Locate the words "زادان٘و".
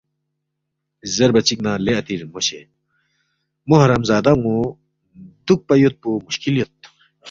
4.09-4.55